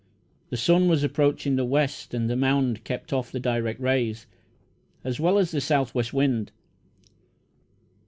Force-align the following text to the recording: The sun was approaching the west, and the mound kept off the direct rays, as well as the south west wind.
The 0.49 0.57
sun 0.57 0.87
was 0.87 1.03
approaching 1.03 1.57
the 1.57 1.63
west, 1.63 2.15
and 2.15 2.27
the 2.27 2.35
mound 2.35 2.83
kept 2.83 3.13
off 3.13 3.31
the 3.31 3.39
direct 3.39 3.79
rays, 3.79 4.25
as 5.03 5.19
well 5.19 5.37
as 5.37 5.51
the 5.51 5.61
south 5.61 5.93
west 5.93 6.11
wind. 6.11 6.51